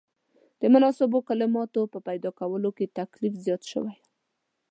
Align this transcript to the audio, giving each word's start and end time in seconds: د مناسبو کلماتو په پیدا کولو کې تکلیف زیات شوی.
د 0.61 0.63
مناسبو 0.73 1.17
کلماتو 1.27 1.81
په 1.93 1.99
پیدا 2.07 2.29
کولو 2.39 2.69
کې 2.77 2.93
تکلیف 2.99 3.33
زیات 3.45 3.63
شوی. 3.71 3.95